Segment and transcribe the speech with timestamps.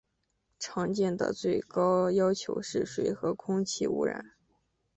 [0.57, 4.31] 常见的最高要求是水和空气污染。